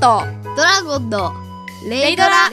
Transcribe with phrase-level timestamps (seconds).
[0.00, 0.22] と
[0.56, 1.34] ドラゴンの
[1.86, 2.50] レイドラ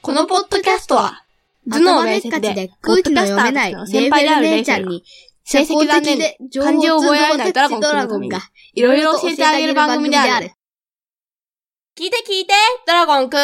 [0.00, 1.24] このポッドキャストは
[1.68, 5.02] 頭脳明晰で空気の読めない先輩であるレイちゃんに
[5.44, 8.36] 成績残念で漢字を覚えられないドラゴンくんのために
[8.74, 10.52] いろいろ教えてあげる番組である。
[11.98, 12.54] 聞いて聞いて、
[12.86, 13.38] ドラゴンくん。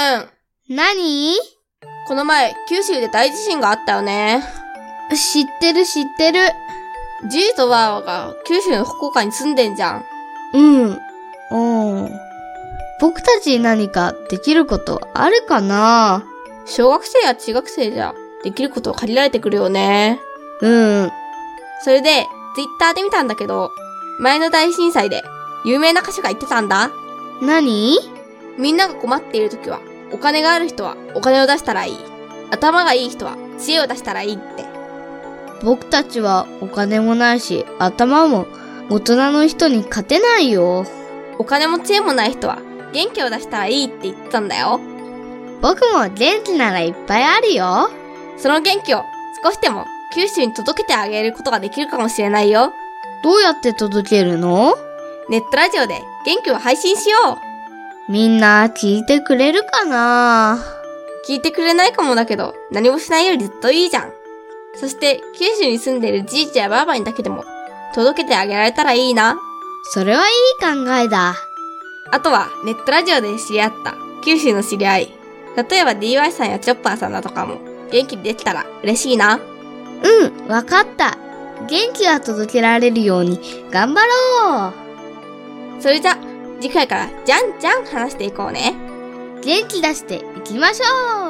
[0.68, 1.34] 何？
[2.06, 4.44] この前、九州で大地震があったよね。
[5.10, 6.38] 知ってる知ってる。
[7.28, 10.04] じいとばあが九州の福岡に住んでんじゃん。
[10.56, 10.98] うん。
[11.50, 12.10] うん。
[13.00, 16.24] 僕たちに何かできることあるかな？
[16.64, 20.18] 小学生や中学生じゃできることを限られてくるよね。
[20.62, 21.12] うん。
[21.84, 23.70] それで、ツイッターで見たんだけど、
[24.18, 25.22] 前の大震災で
[25.66, 26.90] 有名な歌手が言ってたんだ。
[27.42, 27.98] 何？
[28.56, 31.96] みんなが困っている時は、お金がある人はお金を出したらいい。
[32.50, 34.64] 頭がいい人は知恵を出したらいいって。
[35.62, 38.46] 僕たちはお金もないし、頭も
[38.88, 40.86] 大人の人に勝てないよ。
[41.38, 42.60] お金も知恵もない人は
[42.92, 44.80] 元気を出したらいいって言ってたんだよ。
[45.60, 47.90] 僕も元気ならいっぱいあるよ。
[48.36, 49.02] その元気を
[49.42, 52.72] 少しでも九州に届けてあげることができるかもしれないよ。
[53.24, 54.76] どうやって届けるの？
[55.28, 57.18] ネットラジオで元気を配信しよ
[58.08, 58.12] う。
[58.12, 60.58] みんな聞いてくれるかな？
[61.28, 64.12] 聞いてくれないかもだけど、何もしないよりずっといいじゃん。
[64.76, 67.44] そして、九州に住んでいるじいちゃんやばあばにだけでも、
[67.94, 69.38] 届けてあげられたらいいな。
[69.84, 71.34] それはいい考えだ。
[72.10, 75.12] あとは、ネットラジオで知り合った、九州の知り合い。
[75.56, 77.58] 例えば DY さんやチョッパーさんだとかも、
[77.90, 79.38] 元気にできたら嬉しいな。
[80.02, 81.16] うん、わかった。
[81.68, 83.40] 元気が届けられるように
[83.70, 84.68] 頑張ろ
[85.78, 85.82] う。
[85.82, 86.16] それじゃ、
[86.60, 88.74] 次回からじゃんじゃん話していこうね。
[89.42, 91.24] 元気出していきましょ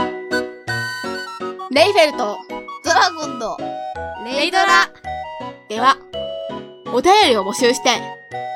[0.00, 0.03] う
[1.74, 2.38] レイフェルト、
[2.84, 3.58] ドラゴンの
[4.24, 4.88] レイドラ。
[5.68, 5.96] では、
[6.92, 8.00] お便りを募集して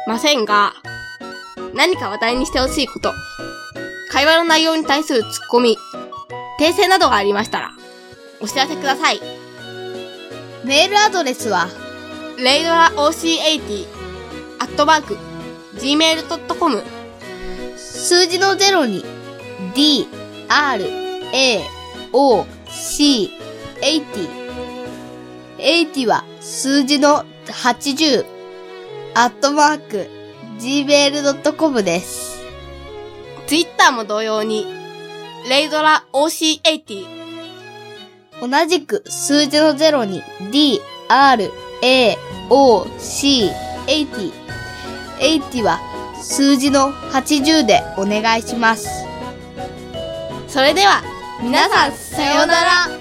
[0.06, 0.72] ませんが、
[1.74, 3.12] 何か話題にしてほしいこと、
[4.12, 5.76] 会話の内容に対するツッコミ、
[6.60, 7.72] 訂正などがありましたら、
[8.40, 9.20] お知らせください。
[10.64, 11.66] メールアドレスは、
[12.38, 13.86] レイドラ OC80、
[14.60, 15.18] アットマーク、
[15.74, 16.84] gmail.com、
[17.76, 19.04] 数字の0に、
[19.74, 20.06] d,
[20.48, 20.84] r,
[21.32, 21.60] a,
[22.12, 22.46] o,
[22.78, 23.30] c,
[23.82, 24.28] 80。
[25.58, 28.24] 80は数字の80、
[29.14, 30.08] アットマーク、
[30.58, 32.42] gmail.com です。
[33.46, 34.66] ツイッターも同様に、
[35.48, 37.06] レイドラ OC80、
[38.40, 40.22] 同じく数字の0に
[40.52, 41.50] D, R,
[41.82, 42.16] A,
[42.50, 43.50] O, C,
[43.86, 44.32] 80。
[45.18, 45.80] 80は
[46.22, 48.88] 数字の80でお願いします。
[50.46, 51.02] それでは、
[51.40, 52.97] 皆さん、さようなら。